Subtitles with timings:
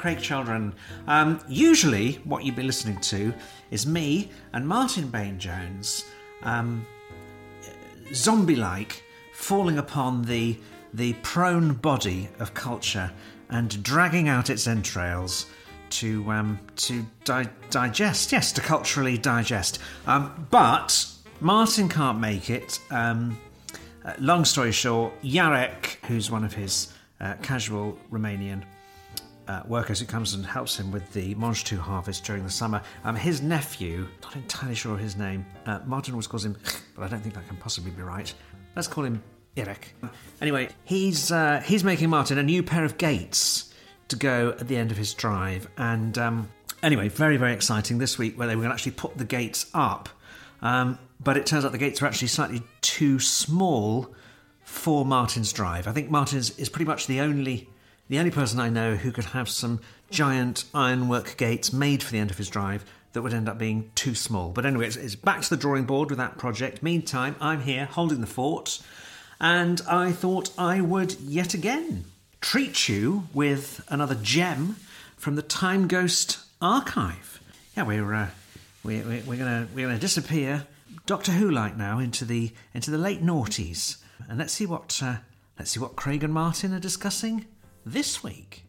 [0.00, 0.72] Craig Children.
[1.06, 3.34] Um, usually, what you'd be listening to
[3.70, 6.06] is me and Martin Bain Jones,
[6.42, 6.86] um,
[8.14, 9.02] zombie-like,
[9.34, 10.56] falling upon the
[10.94, 13.12] the prone body of culture
[13.50, 15.44] and dragging out its entrails
[15.90, 18.32] to um, to di- digest.
[18.32, 19.80] Yes, to culturally digest.
[20.06, 21.06] Um, but
[21.40, 22.80] Martin can't make it.
[22.90, 23.38] Um,
[24.02, 28.64] uh, long story short, Yarek, who's one of his uh, casual Romanian
[29.48, 32.82] uh, workers who comes and helps him with the mangetout harvest during the summer.
[33.04, 36.56] Um, his nephew, not entirely sure of his name, uh, Martin always calls him,
[36.94, 38.32] but I don't think that can possibly be right.
[38.76, 39.22] Let's call him
[39.56, 39.92] Irek.
[40.40, 43.72] Anyway, he's uh, he's making Martin a new pair of gates
[44.08, 46.48] to go at the end of his drive, and um,
[46.82, 49.66] anyway, very very exciting this week where they were going to actually put the gates
[49.74, 50.08] up,
[50.62, 54.14] um, but it turns out the gates are actually slightly too small
[54.62, 55.88] for Martin's drive.
[55.88, 57.68] I think Martin is, is pretty much the only
[58.10, 59.80] the only person I know who could have some
[60.10, 63.92] giant ironwork gates made for the end of his drive that would end up being
[63.94, 64.50] too small.
[64.50, 66.82] But anyway, it's, it's back to the drawing board with that project.
[66.82, 68.82] Meantime, I'm here holding the fort,
[69.40, 72.04] and I thought I would yet again
[72.40, 74.74] treat you with another gem
[75.16, 77.40] from the Time Ghost archive.
[77.76, 78.30] Yeah, we're uh,
[78.82, 80.66] we're, we're, gonna we're gonna disappear
[81.06, 85.18] Doctor Who like now into the into the late noughties, and let's see what uh,
[85.60, 87.46] let's see what Craig and Martin are discussing
[87.90, 88.64] this week.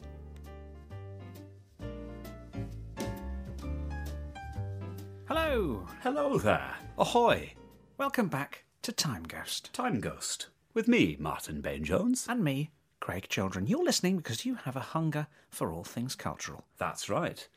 [5.27, 6.75] Hello, Hello there.
[6.97, 7.53] Ahoy.
[7.97, 10.47] welcome back to Time Ghost, Time Ghost.
[10.73, 12.25] With me, Martin Bain Jones.
[12.29, 13.67] and me, Craig Children.
[13.67, 16.63] You're listening because you have a hunger for all things cultural.
[16.77, 17.47] That's right.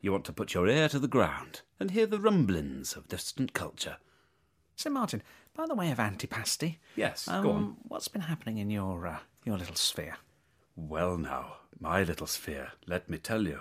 [0.00, 3.52] You want to put your ear to the ground and hear the rumblings of distant
[3.52, 3.96] culture.
[4.76, 5.22] So, Martin,
[5.54, 7.76] by the way of antipasti, Yes, um, go on.
[7.88, 10.16] What's been happening in your uh, your little sphere?
[10.76, 13.60] Well, now, my little sphere, let me tell you.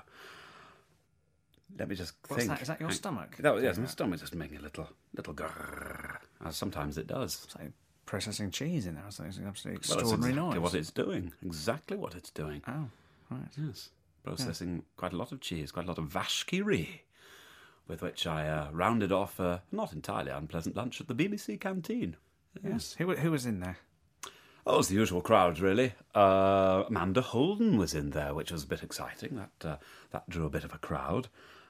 [1.77, 2.49] Let me just What's think.
[2.53, 2.61] that?
[2.61, 3.37] Is that your I- stomach?
[3.37, 7.41] That, was- yes, my stomach just making a little, little grrr, as sometimes it does.
[7.45, 7.71] It's like
[8.05, 9.03] processing cheese in there.
[9.07, 10.59] It's an absolutely Well, that's extraordinary exactly noise.
[10.61, 11.33] what it's doing.
[11.43, 12.61] Exactly what it's doing.
[12.67, 12.89] Oh,
[13.31, 13.41] right.
[13.57, 13.89] Yes,
[14.23, 16.87] processing quite a lot of cheese, quite a lot of rit,
[17.87, 22.17] with which I uh, rounded off a not entirely unpleasant lunch at the BBC canteen.
[22.63, 22.93] Yes.
[22.99, 23.77] Who, who was in there?
[24.65, 25.93] Oh, it was the usual crowd, really.
[26.15, 29.35] Uh, Amanda Holden was in there, which was a bit exciting.
[29.35, 29.77] That uh,
[30.11, 31.27] that drew a bit of a crowd,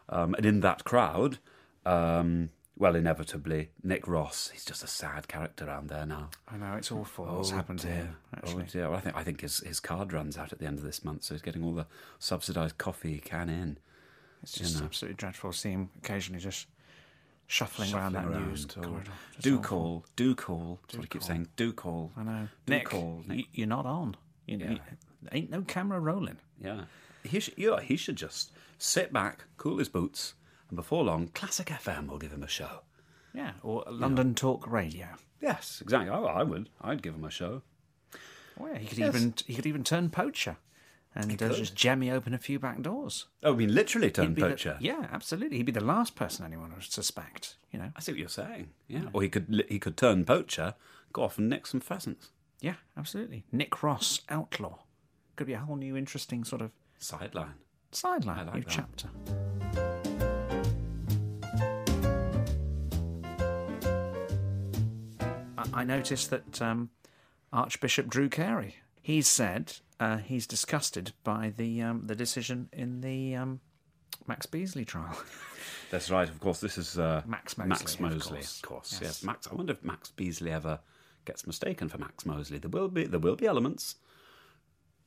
[0.10, 1.40] um, and in that crowd,
[1.88, 4.50] um, well, inevitably, Nick Ross.
[4.54, 6.30] He's just a sad character around there now.
[6.48, 7.26] I know it's awful.
[7.26, 8.16] What's happened to him?
[8.36, 8.90] Actually, Oh dear!
[8.90, 11.04] Well, I think I think his his card runs out at the end of this
[11.04, 11.88] month, so he's getting all the
[12.20, 13.78] subsidised coffee he can in.
[14.44, 15.52] it's just absolutely dreadful.
[15.52, 16.68] See him occasionally just
[17.48, 19.12] shuffling, around that Shuffling around, oh, corridor.
[19.42, 20.80] Do call, do call.
[20.88, 21.48] That's what I keep saying.
[21.56, 22.12] Do call.
[22.18, 22.48] I know.
[22.66, 23.24] Do Nick, call.
[23.28, 23.46] Nick.
[23.54, 24.16] you're not on.
[24.48, 24.72] You, Yeah.
[24.72, 24.80] you-
[25.32, 26.38] ain't no camera rolling.
[26.60, 26.86] Yeah.
[27.24, 30.34] He should, you know, he should just sit back, cool his boots,
[30.70, 32.82] and before long, Classic FM will give him a show.
[33.34, 35.08] Yeah, or London Talk Radio.
[35.42, 36.10] Yes, exactly.
[36.10, 36.70] I, I would.
[36.82, 37.62] I'd give him a show.
[38.60, 39.16] Oh, yeah, he could Yes.
[39.16, 40.58] even he could even turn poacher,
[41.16, 43.26] and uh, just jemmy open a few back doors.
[43.44, 44.78] Oh, I mean, literally turn He'd the- poacher.
[44.80, 45.58] yeah, absolutely.
[45.58, 47.56] He'd be the last person anyone would suspect.
[47.72, 47.92] You know.
[47.96, 48.70] I see what you're saying.
[48.88, 49.04] Yeah.
[49.14, 50.76] Or he could he could turn poacher,
[51.12, 52.32] go off and nick some pheasants.
[52.62, 53.44] Yeah, absolutely.
[53.52, 54.80] Nick Ross, outlaw.
[55.36, 57.56] Could be a whole new interesting sort of Sideline.
[57.92, 58.70] sideline, like new that.
[58.70, 59.10] chapter.
[65.58, 66.90] I- I noticed that um,
[67.52, 69.74] Archbishop Drew Carey, He said
[70.04, 73.62] uh, he's disgusted by the um, the decision in the um,
[74.28, 75.18] Max Beasley trial.
[75.92, 76.28] That's right.
[76.28, 78.56] Of course, this is uh, Max Mosley, Max of course.
[78.58, 78.92] of course.
[78.94, 79.02] Yes.
[79.02, 79.24] Yes.
[79.24, 79.48] Max.
[79.50, 80.80] I wonder if Max Beasley ever
[81.26, 82.58] gets mistaken for Max Mosley.
[82.58, 83.96] There will be there will be elements.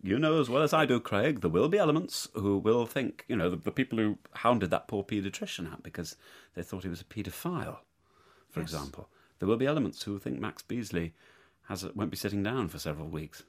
[0.03, 1.41] You know as well as I do, Craig.
[1.41, 4.89] There will be elements who will think, you know, the, the people who hounded that
[4.89, 6.17] poor paediatrician out because
[6.55, 7.79] they thought he was a paedophile,
[8.51, 9.09] for example.
[9.39, 11.15] There will be elements who think Max Beasley
[11.69, 13.43] has a, won't be sitting down for several weeks.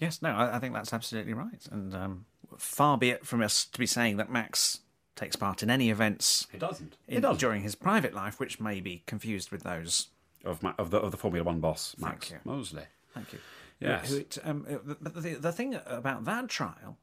[0.00, 1.64] Yes, no, I, I think that's absolutely right.
[1.70, 2.24] And um,
[2.58, 4.80] far be it from us to be saying that Max
[5.16, 6.96] takes part in any events He doesn't.
[7.06, 7.38] in, he doesn't.
[7.40, 10.08] during his private life, which may be confused with those.
[10.44, 12.50] Of, Ma- of the of the Formula One boss, Max Thank you.
[12.50, 12.84] Mosley.
[13.12, 13.38] Thank you.
[13.78, 14.08] Yes.
[14.10, 14.64] Who it, um,
[15.00, 16.96] the, the, the thing about that trial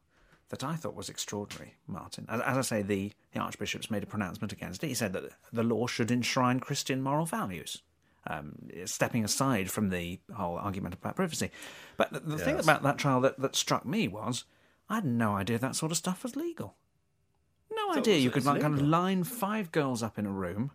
[0.49, 4.07] that I thought was extraordinary, Martin, as, as I say, the, the Archbishop's made a
[4.07, 4.87] pronouncement against it.
[4.87, 7.81] He said that the law should enshrine Christian moral values,
[8.27, 8.53] um,
[8.85, 11.49] stepping aside from the whole argument about privacy.
[11.95, 14.43] But the, the thing about that trial that, that struck me was
[14.89, 16.75] I had no idea that sort of stuff was legal.
[17.73, 20.71] No So idea you could like kind of line five girls up in a room,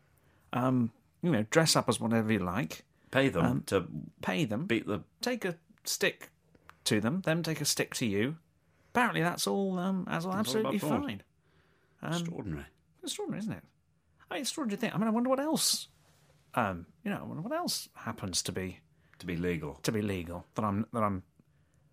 [0.53, 0.91] um,
[1.23, 3.87] you know, dress up as whatever you like, Pay them Um, to
[4.23, 5.03] pay them, beat the.
[5.21, 6.31] take a stick
[6.85, 8.39] to them, them take a stick to you.
[8.91, 9.79] Apparently, that's all.
[9.79, 11.23] Um, that's all absolutely fine.
[12.03, 12.65] Um, extraordinary.
[13.03, 13.65] Extraordinary, isn't it?
[14.31, 14.93] I mean, extraordinary thing.
[14.95, 15.89] I mean, I wonder what else.
[16.55, 18.81] Um, you know, what else happens to be
[19.19, 19.79] To be legal.
[19.83, 21.23] to be legal that I'm that I'm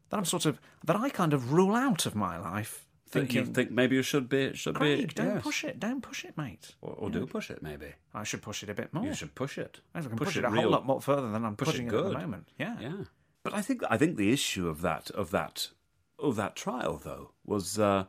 [0.09, 2.85] that I'm sort of that I kind of rule out of my life.
[3.07, 5.43] Think you think maybe you should be should Craig, be don't yes.
[5.43, 6.75] push it, don't push it, mate.
[6.81, 7.93] or, or do push it maybe.
[8.13, 9.03] I should push it a bit more.
[9.03, 9.79] You should push it.
[9.95, 10.61] I can push, push, it, it, a real.
[10.63, 12.49] whole lot more further than I'm Push it pushing it, at the moment.
[12.59, 12.77] Yeah.
[12.79, 13.03] Yeah,
[13.41, 15.69] but I think I think the issue of that of that
[16.19, 18.05] of that trial though was uh,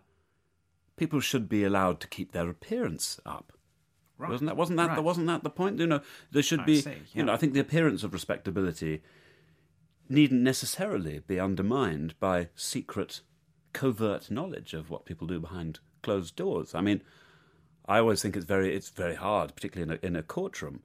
[0.97, 3.52] people should be allowed to keep their appearance up.
[4.20, 4.31] Right.
[4.31, 5.02] Wasn't that wasn't that Right.
[5.02, 5.78] wasn't that the point?
[5.78, 6.00] You know,
[6.31, 6.81] there should I be.
[6.82, 9.02] see, You know, I think the appearance of respectability
[10.08, 13.22] needn't necessarily be undermined by secret,
[13.72, 16.75] covert knowledge of what people do behind closed doors.
[16.75, 17.02] I mean,
[17.87, 20.82] I always think it's very it's very hard, particularly in a, in a courtroom,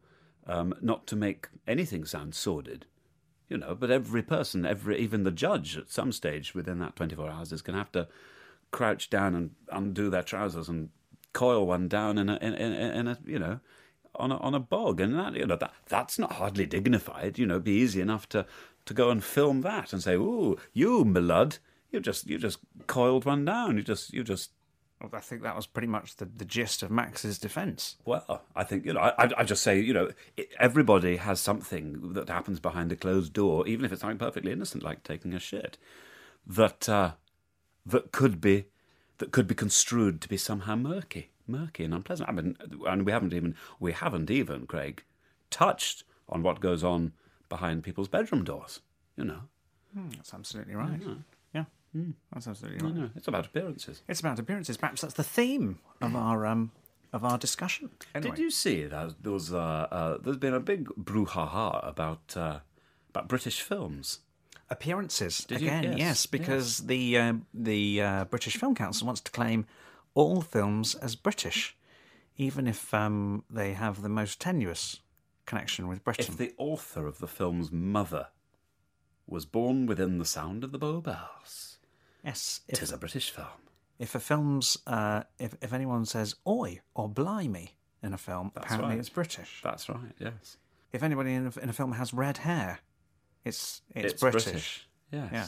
[0.48, 2.86] um, not to make anything sound sordid.
[3.50, 7.16] You know, but every person, every even the judge, at some stage within that twenty
[7.16, 8.08] four hours, is going to have to
[8.72, 10.90] crouch down and undo their trousers and
[11.36, 13.60] coil one down in a in, in, in a you know
[14.16, 17.38] on a, on a bog, and that you know that that's not hardly dignified.
[17.38, 18.46] You know, it'd be easy enough to
[18.86, 21.58] to go and film that and say, "Ooh, you, my lud,
[21.92, 23.78] you just you just coiled one down.
[23.78, 24.52] You just you just
[25.02, 27.98] Well, I think that was pretty much the, the gist of Max's defence.
[28.06, 29.02] Well, I think you know.
[29.02, 30.12] I, I just say you know,
[30.60, 34.84] everybody has something that happens behind a closed door, even if it's something perfectly innocent,
[34.84, 35.78] like taking a shit,
[36.48, 37.12] that uh,
[37.86, 38.66] that could be
[39.18, 42.30] that could be construed to be somehow murky, murky and unpleasant.
[42.30, 42.58] I mean,
[42.88, 45.04] and we haven't even we haven't even Craig
[45.50, 47.14] touched on what goes on
[47.50, 48.82] behind people's bedroom doors.
[49.16, 49.42] You know,
[50.16, 51.02] That's absolutely right.
[51.54, 51.64] Yeah,
[52.34, 52.96] that's absolutely right.
[52.96, 54.02] know it's about appearances.
[54.08, 54.76] It's about appearances.
[54.78, 56.72] Perhaps that's the theme of our um
[57.14, 57.90] of our discussion.
[58.14, 62.36] Anyway, Did you see that there was uh, uh, there's been a big brouhaha about
[62.36, 62.60] uh,
[63.10, 64.20] about British films?
[64.70, 65.84] Appearances Did again?
[65.84, 69.66] Yes, Yes, because the uh, the uh, British Film Council wants to claim
[70.14, 71.76] all films as British,
[72.38, 75.02] even if um, they have the most tenuous
[75.46, 76.26] connection with Britain.
[76.30, 78.28] If the author of the film's mother
[79.28, 81.78] was born within the sound of the Bow Bells,
[82.24, 83.48] yes, it is a British film.
[84.00, 88.92] if a film's uh, if if anyone says "oi" or "blimey" in a film, apparently
[88.92, 89.00] right.
[89.00, 89.62] it's British.
[89.64, 90.14] That's right.
[90.20, 90.58] Yes,
[90.92, 92.80] If anybody in a, in a film has red hair,
[93.46, 94.88] it's it's, it's, British.
[95.12, 95.30] Yes.
[95.32, 95.48] Yeah.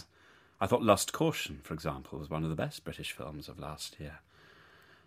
[0.60, 4.00] I thought Lust Caution, for example, was one of the best British films of last
[4.00, 4.20] year.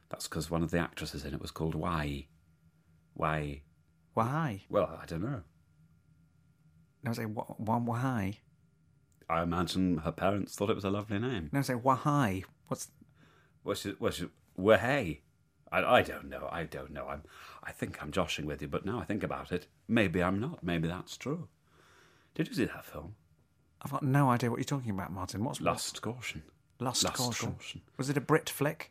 [0.09, 2.27] That's because one of the actresses in it was called Why.
[3.15, 3.63] Why?
[4.15, 4.63] Why?
[4.69, 5.43] Well, I don't know.
[7.03, 8.39] No, say wh- wh- why?
[9.29, 11.49] I imagine her parents thought it was a lovely name.
[11.53, 12.43] No, say why?
[12.69, 12.89] What's
[13.65, 13.95] Was she?
[13.99, 14.29] Was she?
[14.57, 15.23] Well, hey,
[15.73, 16.49] I, I don't know.
[16.51, 17.07] I don't know.
[17.07, 17.23] I'm.
[17.63, 20.63] I think I'm joshing with you, but now I think about it, maybe I'm not.
[20.65, 21.49] Maybe that's true.
[22.41, 23.17] Did you see that film,
[23.83, 25.45] I've got no idea what you're talking about, Martin.
[25.45, 26.43] What's Lust Caution?
[26.79, 27.53] Lust, Lust Caution?
[27.53, 27.83] Caution.
[27.99, 28.91] Was it a Brit flick?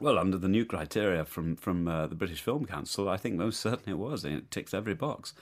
[0.00, 3.60] Well, under the new criteria from from uh, the British Film Council, I think most
[3.60, 4.24] certainly it was.
[4.24, 5.32] and It ticks every box.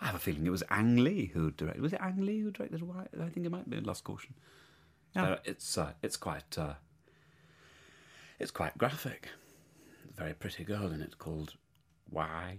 [0.00, 1.80] I have a feeling it was Ang Lee who directed.
[1.80, 2.82] Was it Ang Lee who directed?
[2.82, 3.06] Why?
[3.20, 4.34] I think it might be Lust Caution.
[5.14, 5.30] Yeah.
[5.30, 6.74] Uh, it's uh, it's quite uh,
[8.40, 9.28] it's quite graphic.
[10.16, 11.54] Very pretty girl in it called
[12.08, 12.58] Why.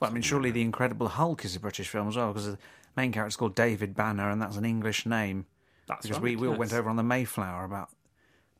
[0.00, 2.58] Well, I mean, surely The Incredible Hulk is a British film as well, because the
[2.96, 5.46] main character's called David Banner, and that's an English name.
[5.86, 7.90] That's because right, we, we all went over on the Mayflower about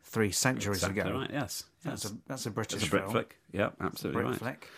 [0.02, 1.18] three centuries Exactly ago.
[1.20, 1.30] right.
[1.32, 3.12] Yes, That's a that's a British It's a Brit film.
[3.12, 3.38] flick.
[3.52, 4.38] Yeah, absolutely Brit right.
[4.38, 4.68] flick.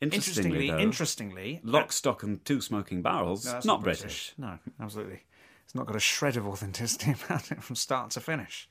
[0.00, 4.32] Interestingly, Interestingly, though, interestingly, Lock, Stock, and Two Smoking Barrels, No, that's not British.
[4.36, 5.22] No, absolutely.
[5.64, 8.68] It's not got a shred of authenticity about it from start to finish.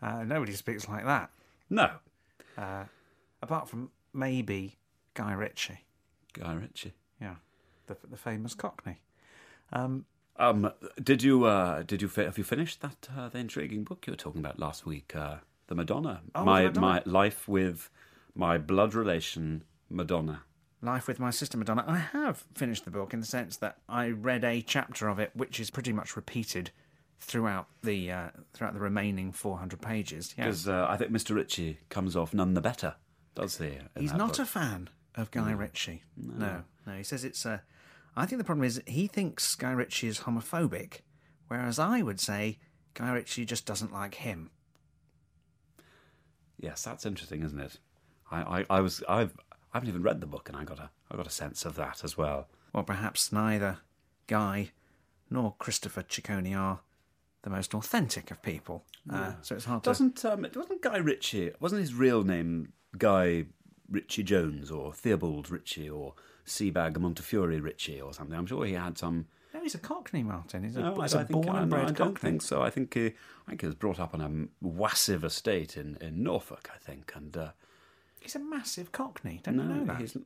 [0.00, 1.30] Uh, nobody speaks like that,
[1.68, 1.90] No,
[3.42, 4.78] apart from maybe
[5.14, 5.84] Guy Ritchie.
[6.32, 6.94] Guy Ritchie.
[7.20, 7.34] Yeah,
[7.86, 9.00] the the famous Cockney.
[9.72, 10.04] Um,
[10.36, 10.72] Um,
[11.02, 14.12] did you uh, did you fi- have you finished that uh, the intriguing book you
[14.12, 15.36] were talking about last week, uh,
[15.66, 16.86] the Madonna, Oh, my the Madonna.
[16.86, 17.90] my life with
[18.34, 20.42] my blood relation Madonna.
[20.82, 21.84] Life with My Sister Madonna.
[21.86, 25.30] I have finished the book in the sense that I read a chapter of it,
[25.34, 26.70] which is pretty much repeated
[27.18, 30.34] throughout the uh, throughout the remaining 400 pages.
[30.38, 30.44] Yeah.
[30.44, 31.34] Because uh, I think Mr.
[31.34, 32.94] Ritchie comes off none the better
[33.34, 33.72] does he?
[33.98, 34.38] He's not book?
[34.40, 36.02] a fan of Guy Ritchie.
[36.16, 36.62] No.
[36.86, 37.62] no, He says it's a.
[38.16, 41.00] I think the problem is he thinks Guy Ritchie is homophobic,
[41.48, 42.58] whereas I would say
[42.94, 44.50] Guy Ritchie just doesn't like him.
[46.58, 47.78] Yes, that's interesting, isn't it?
[48.30, 49.36] I, I, I was I've
[49.72, 51.76] I haven't even read the book, and I got a I got a sense of
[51.76, 52.48] that as well.
[52.72, 53.78] Well, perhaps neither
[54.26, 54.70] Guy
[55.28, 56.80] nor Christopher Ciccone are
[57.42, 58.84] the most authentic of people.
[59.08, 59.90] Uh, so it's hard to.
[59.90, 61.52] Doesn't um, wasn't Guy Ritchie?
[61.60, 63.46] Wasn't his real name Guy
[63.88, 66.14] Ritchie Jones or Theobald Ritchie or
[66.50, 68.36] Sebag Montefiore Ritchie or something?
[68.36, 69.26] I'm sure he had some.
[69.54, 70.62] No, he's a Cockney, Martin.
[70.62, 72.30] He's a, No, I he's don't a think, born I, and bred I don't Cockney.
[72.30, 72.62] think so.
[72.62, 73.12] I think he, I
[73.48, 77.36] think he was brought up on a massive estate in, in Norfolk, I think, and
[77.36, 77.50] uh,
[78.20, 79.40] He's a massive Cockney.
[79.42, 80.00] Don't no, you know that?
[80.00, 80.16] he's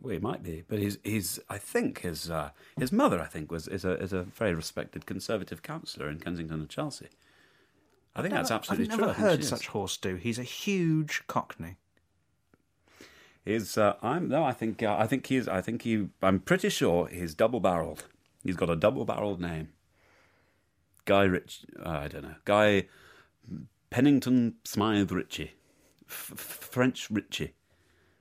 [0.00, 3.52] well, he might be, but his his I think his uh, his mother I think
[3.52, 7.08] was is a is a very respected Conservative councillor in Kensington and Chelsea.
[8.16, 9.06] I think that's absolutely I've true.
[9.06, 10.16] never I think heard such horse do.
[10.16, 11.76] He's a huge Cockney.
[13.44, 16.68] Is uh, I'm no, I think uh, I think he's I think he I'm pretty
[16.68, 18.04] sure he's double barreled.
[18.44, 19.70] He's got a double barreled name.
[21.04, 22.86] Guy Rich, uh, I don't know, Guy
[23.90, 25.54] Pennington Smythe Ritchie,
[26.08, 27.54] F- French Ritchie,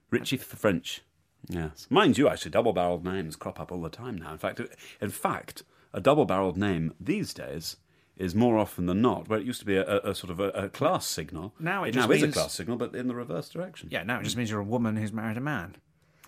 [0.09, 1.01] Ritchie French.
[1.47, 4.31] Yes, mind you, actually, double barreled names crop up all the time now.
[4.31, 4.59] In fact,
[4.99, 5.61] in fact,
[5.93, 7.77] a double barreled name these days
[8.21, 10.49] is more often than not where it used to be a, a, sort of a,
[10.49, 11.53] a class signal.
[11.59, 13.89] Now it it just now is a class signal, but in the reverse direction.
[13.91, 15.75] Yeah, now it just means you're a woman who's married a man,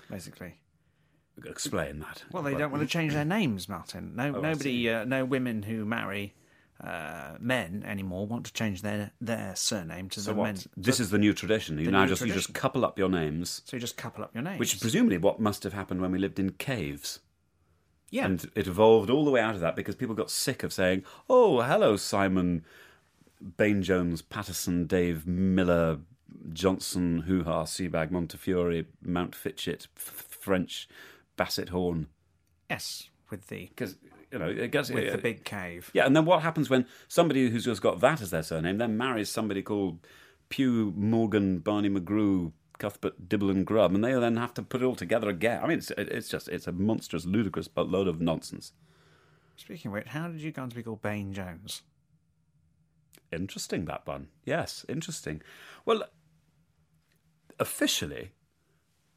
[0.09, 0.55] basically.
[1.45, 2.23] Explain that.
[2.31, 4.13] Well, they don't want to change their names, Martin.
[4.15, 6.35] No, Oh, nobody, uh, no women who marry
[6.83, 10.45] uh, men anymore want to change their their surname to So the what?
[10.45, 10.67] men's.
[10.77, 11.77] This is the new tradition.
[11.79, 14.43] You now just you just couple up your names, So you just couple up your
[14.43, 14.59] names.
[14.59, 17.19] which is presumably what must have happened when we lived in caves.
[18.13, 20.71] Yeah, And it evolved all the way out of that because people got sick of
[20.71, 22.63] saying, "Oh, hello, Simon,
[23.57, 25.97] Bain Jones, Patterson, Dave Miller,
[26.53, 30.87] Johnson, Hoo Ha, Sebag, Montefiore, Mount Fitchett, F- French,
[31.37, 32.05] Bassett Horn."
[32.69, 33.97] yes, with the Because
[34.31, 35.89] you know, it gets with the uh, big cave.
[35.95, 38.95] Yeah, and then what happens when somebody who's just got that as their surname then
[38.95, 40.05] marries somebody called
[40.49, 44.85] Pugh Morgan Barney McGrew Cuthbert Dibble and Grubb, and they then have to put it
[44.85, 45.61] all together again.
[45.63, 48.73] I mean, it's, it's just it's a monstrous, ludicrous, but load of nonsense.
[49.55, 51.83] Speaking of which, how did you come to be called Bain Jones?
[53.31, 54.27] Interesting that one.
[54.45, 55.41] Yes, interesting.
[55.85, 56.03] Well,
[57.59, 58.31] officially,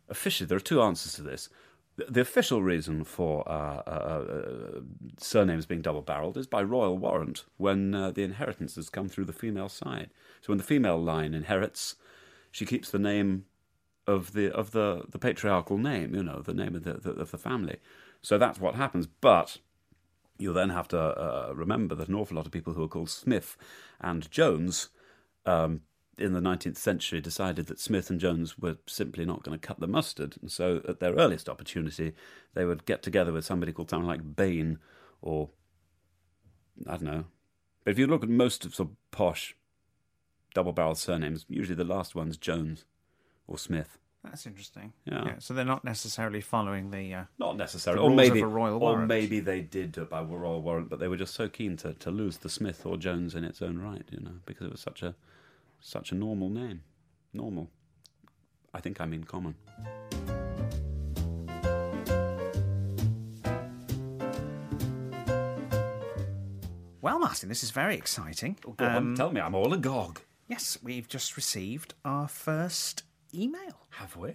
[0.09, 1.49] officially, there are two answers to this.
[1.97, 4.81] The, the official reason for uh, uh, uh,
[5.19, 9.69] surnames being double-barreled is by royal warrant when uh, the has come through the female
[9.69, 10.11] side.
[10.43, 11.97] So when the female line inherits,
[12.57, 13.45] she keeps the name
[14.07, 17.31] of the of the, the patriarchal name, you know, the name of the, the of
[17.31, 17.77] the family.
[18.23, 19.07] So that's what happens.
[19.07, 19.59] But
[20.39, 23.11] you'll then have to uh, remember that an awful lot of people who are called
[23.11, 23.59] Smith
[24.01, 24.89] and Jones
[25.45, 25.83] um,
[26.17, 29.79] in the 19th century decided that Smith and Jones were simply not going to cut
[29.79, 30.37] the mustard.
[30.41, 32.15] And so, at their earliest opportunity,
[32.55, 34.79] they would get together with somebody called something like Bain
[35.21, 35.51] or
[36.87, 37.25] I don't know.
[37.85, 39.55] But if you look at most of sort of posh
[40.57, 42.87] double barreled surnames, usually the last one's Jones
[43.47, 43.99] or Smith.
[44.25, 44.95] That's interesting.
[45.05, 45.35] Yeah.
[45.39, 47.13] so they're not necessarily following the.
[47.15, 49.07] Uh, Not necessarily, The or maybe, royal or warrant.
[49.09, 52.11] maybe they did it by royal warrant, but they were just so keen to, to
[52.11, 55.03] lose the Smith or Jones in its own right, you know, because it was such
[55.03, 55.15] a
[55.79, 56.81] such a normal name,
[57.35, 57.69] normal.
[58.73, 59.55] I think I mean common.
[67.01, 68.59] well, Martin, this is very exciting.
[68.63, 70.21] Go on, Um, tell me, I'm all agog.
[70.47, 73.03] Yes, we've just received our first
[73.35, 74.35] email Have we?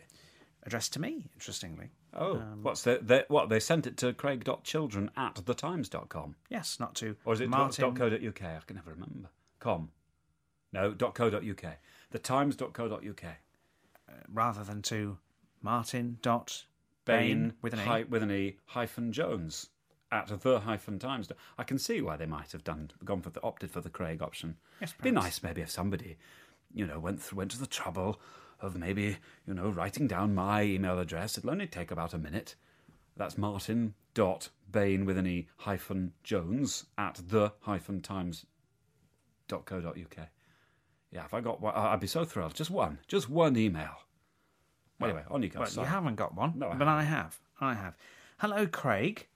[0.63, 1.29] addressed to me.
[1.33, 6.35] Interestingly, Oh, um, what's the, they, what they sent it to Craig.children at thetimes.com.
[6.49, 7.95] yes, not to Or is it Martin.
[7.95, 8.41] .co.uk?
[8.43, 9.29] I can never remember.
[9.59, 9.89] Com.
[10.73, 11.77] No, .co.uk.
[12.11, 13.23] Thetimes.co.uk.
[13.23, 15.17] Uh, rather than to
[15.61, 16.65] Martin dot
[17.05, 18.03] Bain with an hy- E.
[18.03, 19.69] with an E hyphen Jones
[20.11, 21.29] at the hyphen times.
[21.57, 24.21] I can see why they might have done gone for the opted for the Craig
[24.21, 24.57] option.
[24.79, 26.17] Yes, It'd be nice maybe if somebody,
[26.73, 28.19] you know, went through, went to the trouble
[28.59, 31.37] of maybe you know writing down my email address.
[31.37, 32.55] It'll only take about a minute.
[33.17, 38.45] That's Martin dot Bain with an E hyphen Jones at the hyphen times
[39.47, 40.27] dot co dot uk.
[41.11, 42.53] Yeah, if I got one, I'd be so thrilled.
[42.53, 43.95] Just one, just one email.
[45.01, 45.59] anyway, on you go.
[45.59, 45.87] Well, sorry.
[45.87, 47.37] you haven't got one, No, I but I have.
[47.59, 47.97] I have.
[48.37, 49.27] Hello, Craig.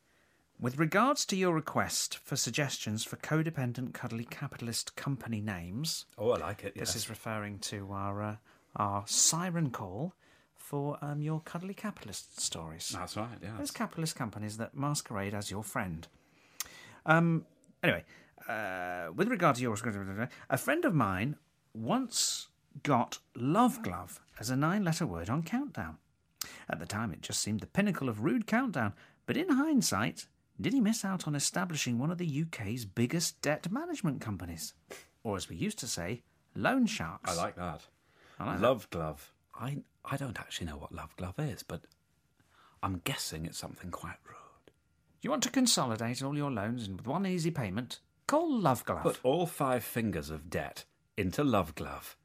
[0.60, 6.38] With regards to your request for suggestions for codependent, cuddly capitalist company names, Oh, I
[6.38, 6.76] like it.
[6.78, 8.36] this is referring to our uh,
[8.78, 10.14] our siren call
[10.56, 12.90] for um, your cuddly capitalist stories.
[12.98, 13.38] That's right.
[13.42, 13.52] Yeah.
[13.58, 16.08] Those capitalist companies that masquerade as your friend.
[17.06, 17.46] Um.
[17.84, 18.04] Anyway,
[18.48, 19.76] uh, with regard to your,
[20.50, 21.36] a friend of mine
[21.74, 22.48] once
[22.82, 25.98] got love glove as a nine letter word on Countdown.
[26.70, 28.94] At the time, it just seemed the pinnacle of rude countdown,
[29.28, 30.26] but in hindsight,
[30.60, 34.74] did he miss out on establishing one of the UK's biggest debt management companies?
[35.24, 36.24] Or as we used to say,
[36.56, 37.38] loan sharks.
[37.38, 37.82] I like that.
[38.40, 39.34] I like love glove.
[39.54, 41.82] I I don't actually know what love glove is, but
[42.84, 44.72] I'm guessing it's something quite rude.
[45.22, 48.00] You want to consolidate all your loans with one easy payment?
[48.28, 49.04] Call Love Glove.
[49.04, 50.86] Put all five fingers of debt
[51.18, 52.16] into love glove.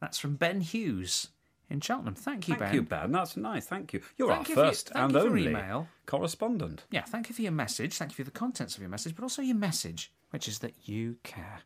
[0.00, 1.28] That's from Ben Hughes
[1.72, 2.14] in Cheltenham.
[2.14, 2.68] Thank you, Thank Ben.
[2.68, 3.12] Thank you, Ben.
[3.12, 3.66] That's nice.
[3.66, 4.00] Thank you.
[4.16, 5.88] You're Thank our you for your- first thank and only email.
[6.06, 6.84] correspondent.
[6.90, 7.94] Yeah, thank you for your message.
[7.96, 10.74] Thank you for the contents of your message, but also your message, which is that
[10.88, 11.60] you care.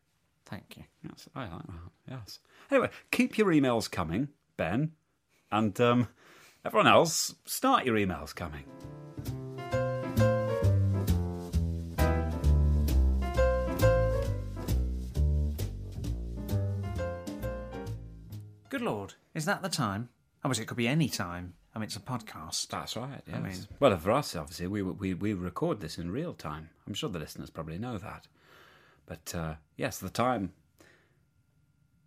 [0.46, 0.84] Thank you.
[1.02, 1.90] Yes, I like that.
[2.08, 2.38] Yes.
[2.70, 4.92] Anyway, keep your emails coming, Ben,
[5.50, 6.08] and um,
[6.64, 8.64] everyone else, start your emails coming.
[18.68, 20.08] Good Lord, is that the time?
[20.44, 21.54] Oh, it could be any time.
[21.74, 22.68] I mean, it's a podcast.
[22.68, 23.20] That's right.
[23.26, 23.42] Yes.
[23.42, 26.70] mean- well, for us, obviously, we, we we record this in real time.
[26.86, 28.26] I'm sure the listeners probably know that.
[29.06, 30.52] But uh, yes, the time.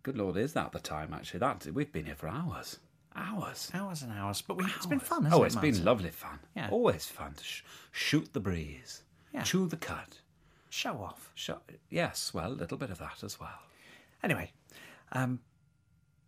[0.02, 1.12] Good lord, is that the time?
[1.12, 2.78] Actually, that we've been here for hours,
[3.14, 3.70] hours.
[3.74, 6.38] Hours and hours, but we, it's been fun, hasn't Oh, it, it's been lovely fun.
[6.56, 6.68] Yeah.
[6.70, 9.02] Always fun to sh- shoot the breeze,
[9.34, 9.42] Yeah.
[9.42, 10.16] chew the cud.
[10.70, 11.30] Show off.
[11.34, 11.50] Sh-
[11.90, 13.58] yes, well, a little bit of that as well.
[14.22, 14.52] Anyway,
[15.12, 15.40] um,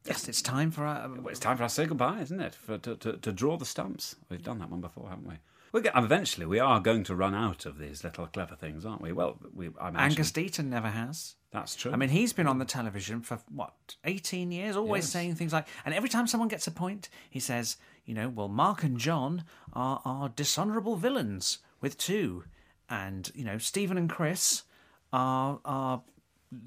[0.05, 1.05] yes, it's time for our.
[1.05, 2.55] Um, well, it's time for us to say goodbye, isn't it?
[2.55, 4.17] For to, to, to draw the stumps.
[4.29, 5.35] We've done that one before, haven't we?
[5.73, 9.01] We get, eventually, we are going to run out of these little clever things, aren't
[9.01, 9.13] we?
[9.13, 11.37] Well, we I imagine Angus Deayton never has.
[11.51, 11.93] that's true.
[11.93, 13.73] I mean, he's been on the television for what,
[14.05, 15.11] 18 years, always Yes.
[15.13, 18.49] saying things like, and every time someone gets a point, he says, you know, well,
[18.49, 22.45] Mark and John are, are dishonourable villains with two,
[22.91, 24.65] and, you know, Stephen and Chris
[25.11, 26.03] are, are,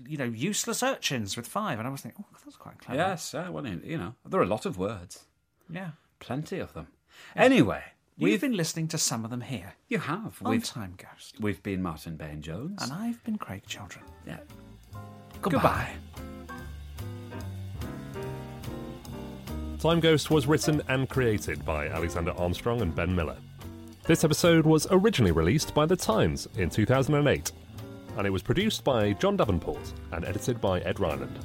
[0.08, 1.80] you know, useless urchins with five.
[1.80, 3.00] And I was thinking, oh, that's quite clever.
[3.00, 5.25] yes, uh, well, you know, there are a lot of words,
[5.70, 5.92] Yeah.
[6.20, 6.88] plenty of them.
[7.36, 7.84] Anyway,
[8.18, 11.36] We've we've been listening to some of them here you have on we've Time Ghost.
[11.40, 12.81] we've been Martin Bain Jones.
[12.81, 14.05] And I've been Craig Children.
[14.25, 14.38] yeah.
[15.42, 15.92] Goodbye.
[19.79, 23.38] Time Ghost was written and created by Alexander Armstrong and Ben Miller.
[24.05, 27.51] This episode was originally released by The Times in 2008,
[28.18, 31.38] and it was produced by John Davenport and edited by Ed Ryland.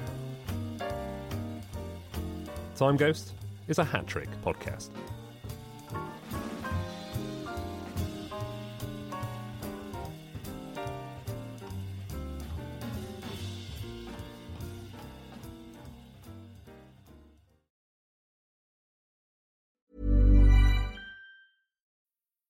[2.77, 3.33] Time Ghost
[3.69, 4.91] is a hat trick podcast.